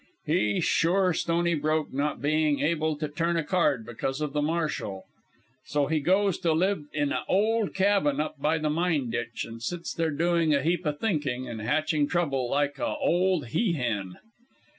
He's 0.25 0.63
sure 0.65 1.13
stony 1.13 1.53
broke, 1.53 1.93
not 1.93 2.23
being 2.23 2.59
able 2.59 2.95
to 2.95 3.07
turn 3.07 3.37
a 3.37 3.43
card 3.43 3.85
because 3.85 4.19
of 4.19 4.33
the 4.33 4.41
marshal. 4.41 5.03
So 5.65 5.85
he 5.85 5.99
goes 5.99 6.39
to 6.39 6.53
live 6.53 6.85
in 6.91 7.11
a 7.11 7.23
ole 7.27 7.69
cabin 7.69 8.19
up 8.19 8.39
by 8.41 8.57
the 8.57 8.71
mine 8.71 9.11
ditch, 9.11 9.45
and 9.45 9.61
sits 9.61 9.93
there 9.93 10.09
doing 10.09 10.55
a 10.55 10.63
heap 10.63 10.87
o' 10.87 10.91
thinking, 10.91 11.47
and 11.47 11.61
hatching 11.61 12.07
trouble 12.07 12.49
like 12.49 12.79
a' 12.79 12.95
ole 12.99 13.41
he 13.41 13.73
hen. 13.73 14.15